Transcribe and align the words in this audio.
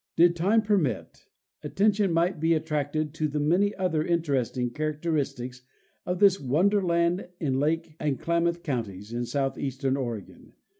Did 0.15 0.35
time 0.35 0.63
permit, 0.63 1.27
attention 1.63 2.11
might 2.11 2.39
be 2.39 2.55
attracted 2.55 3.13
to 3.13 3.27
the 3.27 3.39
many 3.39 3.75
other 3.75 4.03
interesting 4.03 4.71
characteristics 4.71 5.61
of 6.07 6.17
this 6.17 6.39
wonderland 6.39 7.27
in 7.39 7.59
Lake 7.59 7.97
and 7.99 8.19
Klamath 8.19 8.63
counties, 8.63 9.13
in 9.13 9.27
southeastern 9.27 9.95
Oregon. 9.95 10.53